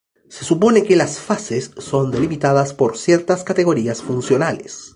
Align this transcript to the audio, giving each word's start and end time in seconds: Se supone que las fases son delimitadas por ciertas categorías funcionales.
Se 0.29 0.45
supone 0.45 0.81
que 0.83 0.95
las 0.95 1.19
fases 1.19 1.73
son 1.77 2.09
delimitadas 2.09 2.73
por 2.73 2.97
ciertas 2.97 3.43
categorías 3.43 4.01
funcionales. 4.01 4.89